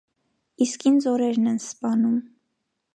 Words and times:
Իսկ 0.65 0.87
ինձ 0.93 1.07
օրերն 1.13 1.47
են 1.55 1.63
սպանում: 1.69 2.19